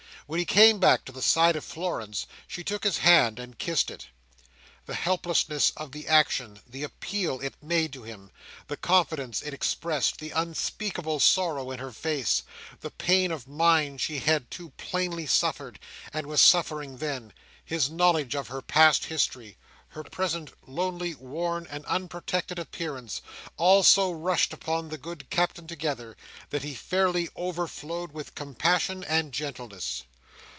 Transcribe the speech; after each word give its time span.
When 0.27 0.39
he 0.39 0.45
came 0.45 0.79
back 0.79 1.03
to 1.05 1.11
the 1.11 1.21
side 1.21 1.57
of 1.57 1.65
Florence, 1.65 2.25
she 2.47 2.63
took 2.63 2.85
his 2.85 2.99
hand, 2.99 3.37
and 3.37 3.57
kissed 3.59 3.91
it. 3.91 4.07
The 4.85 4.95
helplessness 4.95 5.73
of 5.75 5.91
the 5.91 6.07
action, 6.07 6.61
the 6.65 6.83
appeal 6.83 7.41
it 7.41 7.55
made 7.61 7.91
to 7.91 8.03
him, 8.03 8.31
the 8.67 8.77
confidence 8.77 9.41
it 9.41 9.53
expressed, 9.53 10.19
the 10.19 10.29
unspeakable 10.31 11.19
sorrow 11.19 11.69
in 11.69 11.79
her 11.79 11.91
face, 11.91 12.43
the 12.79 12.91
pain 12.91 13.29
of 13.29 13.45
mind 13.49 13.99
she 13.99 14.19
had 14.19 14.49
too 14.49 14.69
plainly 14.77 15.25
suffered, 15.25 15.77
and 16.13 16.25
was 16.27 16.41
suffering 16.41 16.99
then, 16.99 17.33
his 17.65 17.89
knowledge 17.89 18.33
of 18.33 18.47
her 18.47 18.61
past 18.61 19.05
history, 19.05 19.57
her 19.89 20.03
present 20.05 20.51
lonely, 20.65 21.13
worn, 21.15 21.67
and 21.69 21.83
unprotected 21.87 22.57
appearance, 22.57 23.21
all 23.57 23.83
so 23.83 24.09
rushed 24.13 24.53
upon 24.53 24.87
the 24.87 24.97
good 24.97 25.29
Captain 25.29 25.67
together, 25.67 26.15
that 26.51 26.63
he 26.63 26.73
fairly 26.73 27.27
overflowed 27.35 28.13
with 28.13 28.33
compassion 28.33 29.03
and 29.03 29.33
gentleness. 29.33 30.03